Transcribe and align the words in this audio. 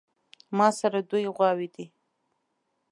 ماسره 0.57 0.99
دوې 1.09 1.23
غواوې 1.35 1.67
دي 1.75 1.85